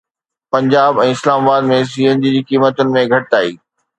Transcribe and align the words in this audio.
پنجاب 0.53 1.01
۽ 1.03 1.05
اسلام 1.15 1.41
آباد 1.49 1.69
۾ 1.73 1.77
C 1.91 2.01
N 2.13 2.23
G 2.25 2.31
جي 2.37 2.41
قيمتن 2.53 2.93
۾ 2.99 3.07
گهٽتائي 3.15 3.55